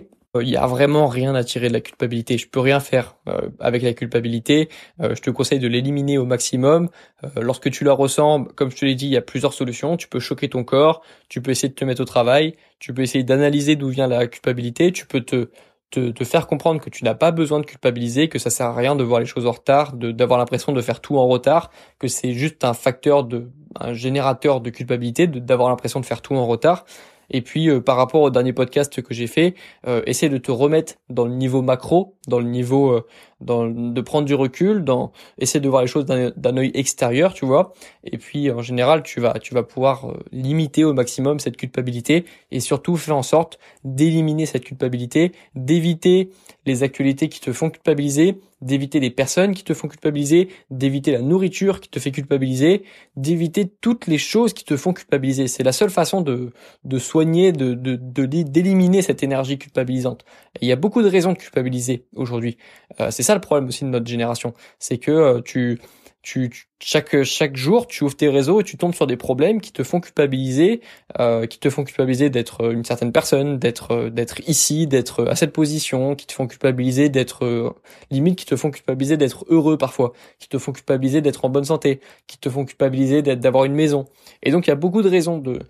Il 0.42 0.48
y 0.48 0.56
a 0.56 0.66
vraiment 0.66 1.06
rien 1.06 1.34
à 1.34 1.44
tirer 1.44 1.68
de 1.68 1.72
la 1.72 1.80
culpabilité. 1.80 2.38
Je 2.38 2.48
peux 2.48 2.60
rien 2.60 2.80
faire 2.80 3.16
euh, 3.28 3.48
avec 3.60 3.82
la 3.82 3.92
culpabilité. 3.92 4.68
Euh, 5.00 5.14
je 5.14 5.22
te 5.22 5.30
conseille 5.30 5.58
de 5.58 5.68
l'éliminer 5.68 6.18
au 6.18 6.24
maximum. 6.24 6.88
Euh, 7.22 7.28
lorsque 7.40 7.70
tu 7.70 7.84
la 7.84 7.92
ressens, 7.92 8.44
comme 8.56 8.70
je 8.70 8.76
te 8.76 8.84
l'ai 8.84 8.94
dit, 8.94 9.06
il 9.06 9.12
y 9.12 9.16
a 9.16 9.22
plusieurs 9.22 9.52
solutions. 9.52 9.96
Tu 9.96 10.08
peux 10.08 10.20
choquer 10.20 10.48
ton 10.48 10.64
corps, 10.64 11.02
tu 11.28 11.40
peux 11.40 11.50
essayer 11.50 11.68
de 11.68 11.74
te 11.74 11.84
mettre 11.84 12.02
au 12.02 12.06
travail, 12.06 12.56
tu 12.78 12.92
peux 12.92 13.02
essayer 13.02 13.24
d'analyser 13.24 13.76
d'où 13.76 13.88
vient 13.88 14.06
la 14.06 14.26
culpabilité, 14.26 14.92
tu 14.92 15.06
peux 15.06 15.20
te 15.20 15.50
te, 15.90 16.24
faire 16.24 16.46
comprendre 16.46 16.80
que 16.80 16.90
tu 16.90 17.04
n'as 17.04 17.14
pas 17.14 17.30
besoin 17.30 17.60
de 17.60 17.66
culpabiliser, 17.66 18.28
que 18.28 18.38
ça 18.38 18.50
sert 18.50 18.66
à 18.66 18.74
rien 18.74 18.96
de 18.96 19.04
voir 19.04 19.20
les 19.20 19.26
choses 19.26 19.46
en 19.46 19.52
retard, 19.52 19.92
d'avoir 19.94 20.38
l'impression 20.38 20.72
de 20.72 20.80
faire 20.80 21.00
tout 21.00 21.16
en 21.16 21.26
retard, 21.26 21.70
que 21.98 22.08
c'est 22.08 22.32
juste 22.32 22.64
un 22.64 22.74
facteur 22.74 23.24
de, 23.24 23.50
un 23.78 23.92
générateur 23.92 24.60
de 24.60 24.70
culpabilité, 24.70 25.26
d'avoir 25.26 25.68
l'impression 25.68 26.00
de 26.00 26.06
faire 26.06 26.22
tout 26.22 26.34
en 26.34 26.46
retard. 26.46 26.84
Et 27.30 27.42
puis 27.42 27.68
euh, 27.68 27.80
par 27.80 27.96
rapport 27.96 28.22
au 28.22 28.30
dernier 28.30 28.52
podcast 28.52 29.02
que 29.02 29.14
j'ai 29.14 29.26
fait, 29.26 29.54
euh, 29.86 30.02
essaie 30.06 30.28
de 30.28 30.38
te 30.38 30.50
remettre 30.50 30.94
dans 31.08 31.24
le 31.24 31.34
niveau 31.34 31.62
macro, 31.62 32.16
dans 32.28 32.38
le 32.38 32.46
niveau 32.46 32.90
euh, 32.90 33.06
de 33.44 34.00
prendre 34.00 34.26
du 34.26 34.34
recul, 34.34 34.84
dans 34.84 35.12
essayer 35.38 35.60
de 35.60 35.68
voir 35.68 35.82
les 35.82 35.88
choses 35.88 36.06
d'un 36.06 36.56
œil 36.56 36.70
extérieur, 36.74 37.34
tu 37.34 37.44
vois. 37.44 37.72
Et 38.04 38.18
puis 38.18 38.50
en 38.50 38.62
général, 38.62 39.02
tu 39.02 39.20
vas 39.20 39.34
tu 39.38 39.54
vas 39.54 39.62
pouvoir 39.62 40.10
euh, 40.10 40.18
limiter 40.32 40.84
au 40.84 40.92
maximum 40.92 41.38
cette 41.38 41.56
culpabilité 41.56 42.24
et 42.50 42.60
surtout 42.60 42.96
faire 42.96 43.16
en 43.16 43.22
sorte 43.22 43.58
d'éliminer 43.84 44.46
cette 44.46 44.64
culpabilité, 44.64 45.32
d'éviter 45.54 46.30
les 46.66 46.82
actualités 46.82 47.28
qui 47.28 47.40
te 47.40 47.52
font 47.52 47.70
culpabiliser, 47.70 48.38
d'éviter 48.62 48.98
les 48.98 49.10
personnes 49.10 49.54
qui 49.54 49.62
te 49.62 49.74
font 49.74 49.88
culpabiliser, 49.88 50.48
d'éviter 50.70 51.12
la 51.12 51.20
nourriture 51.20 51.80
qui 51.80 51.90
te 51.90 51.98
fait 51.98 52.10
culpabiliser, 52.10 52.84
d'éviter 53.16 53.70
toutes 53.80 54.06
les 54.06 54.16
choses 54.16 54.54
qui 54.54 54.64
te 54.64 54.76
font 54.76 54.94
culpabiliser. 54.94 55.48
C'est 55.48 55.62
la 55.62 55.72
seule 55.72 55.90
façon 55.90 56.22
de 56.22 56.98
soigner, 56.98 57.52
de 57.52 57.74
d'éliminer 57.74 59.02
cette 59.02 59.22
énergie 59.22 59.58
culpabilisante. 59.58 60.24
il 60.60 60.68
y 60.68 60.72
a 60.72 60.76
beaucoup 60.76 61.02
de 61.02 61.08
raisons 61.08 61.32
de 61.32 61.38
culpabiliser 61.38 62.06
aujourd'hui. 62.16 62.56
Euh, 63.00 63.10
c'est 63.10 63.22
ça 63.22 63.33
le 63.34 63.40
problème 63.40 63.68
aussi 63.68 63.84
de 63.84 63.90
notre 63.90 64.06
génération, 64.06 64.54
c'est 64.78 64.98
que 64.98 65.10
euh, 65.10 65.40
tu, 65.40 65.80
tu, 66.22 66.50
chaque 66.80 67.22
chaque 67.22 67.56
jour 67.56 67.86
tu 67.86 68.04
ouvres 68.04 68.16
tes 68.16 68.28
réseaux 68.28 68.60
et 68.60 68.64
tu 68.64 68.76
tombes 68.76 68.94
sur 68.94 69.06
des 69.06 69.16
problèmes 69.16 69.60
qui 69.60 69.72
te 69.72 69.82
font 69.82 70.00
culpabiliser, 70.00 70.80
euh, 71.20 71.46
qui 71.46 71.58
te 71.58 71.70
font 71.70 71.84
culpabiliser 71.84 72.30
d'être 72.30 72.72
une 72.72 72.84
certaine 72.84 73.12
personne, 73.12 73.58
d'être 73.58 74.08
d'être 74.10 74.40
ici, 74.48 74.86
d'être 74.86 75.26
à 75.26 75.36
cette 75.36 75.52
position, 75.52 76.14
qui 76.14 76.26
te 76.26 76.32
font 76.32 76.46
culpabiliser 76.46 77.08
d'être 77.08 77.74
limite, 78.10 78.36
qui 78.38 78.46
te 78.46 78.56
font 78.56 78.70
culpabiliser 78.70 79.16
d'être 79.16 79.44
heureux 79.48 79.78
parfois, 79.78 80.12
qui 80.38 80.48
te 80.48 80.58
font 80.58 80.72
culpabiliser 80.72 81.20
d'être 81.20 81.44
en 81.44 81.50
bonne 81.50 81.64
santé, 81.64 82.00
qui 82.26 82.38
te 82.38 82.48
font 82.48 82.64
culpabiliser 82.64 83.22
d'être 83.22 83.40
d'avoir 83.40 83.64
une 83.64 83.74
maison. 83.74 84.06
Et 84.42 84.50
donc 84.50 84.66
il 84.66 84.70
y 84.70 84.72
a 84.72 84.76
beaucoup 84.76 85.02
de 85.02 85.08
raisons 85.08 85.38
de 85.38 85.60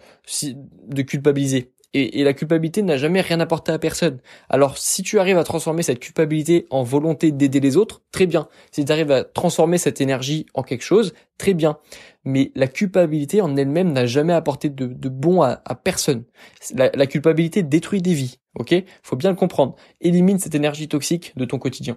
de 0.86 1.02
culpabiliser 1.02 1.73
et, 1.94 2.24
la 2.24 2.32
culpabilité 2.32 2.82
n'a 2.82 2.96
jamais 2.96 3.20
rien 3.20 3.40
apporté 3.40 3.72
à 3.72 3.78
personne. 3.78 4.18
Alors 4.48 4.76
si 4.78 5.02
tu 5.02 5.18
arrives 5.18 5.38
à 5.38 5.44
transformer 5.44 5.82
cette 5.82 6.00
culpabilité 6.00 6.66
en 6.70 6.82
volonté 6.82 7.32
d'aider 7.32 7.60
les 7.60 7.76
autres, 7.76 8.02
très 8.10 8.26
bien. 8.26 8.48
Si 8.72 8.84
tu 8.84 8.92
arrives 8.92 9.12
à 9.12 9.24
transformer 9.24 9.78
cette 9.78 10.00
énergie 10.00 10.46
en 10.54 10.62
quelque 10.62 10.82
chose, 10.82 11.14
très 11.38 11.54
bien. 11.54 11.78
Mais 12.24 12.52
la 12.54 12.66
culpabilité 12.66 13.40
en 13.40 13.56
elle-même 13.56 13.92
n'a 13.92 14.06
jamais 14.06 14.32
apporté 14.32 14.68
de, 14.70 15.08
bon 15.08 15.42
à, 15.42 15.56
personne. 15.82 16.24
La, 16.74 16.90
la, 16.94 17.06
culpabilité 17.06 17.62
détruit 17.62 18.02
des 18.02 18.14
vies, 18.14 18.38
ok? 18.58 18.74
Faut 19.02 19.16
bien 19.16 19.30
le 19.30 19.36
comprendre. 19.36 19.76
Élimine 20.00 20.38
cette 20.38 20.54
énergie 20.54 20.88
toxique 20.88 21.32
de 21.36 21.44
ton 21.44 21.58
quotidien. 21.58 21.96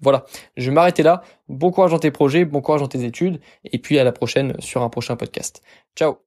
Voilà, 0.00 0.24
je 0.56 0.68
vais 0.68 0.74
m'arrêter 0.74 1.02
là. 1.02 1.22
Bon 1.48 1.70
courage 1.70 1.92
dans 1.92 1.98
tes 1.98 2.10
projets, 2.10 2.44
bon 2.44 2.60
courage 2.60 2.80
dans 2.80 2.88
tes 2.88 3.04
études, 3.04 3.40
et 3.64 3.78
puis 3.78 3.98
à 3.98 4.04
la 4.04 4.12
prochaine 4.12 4.54
sur 4.60 4.82
un 4.82 4.88
prochain 4.88 5.16
podcast. 5.16 5.62
Ciao 5.94 6.25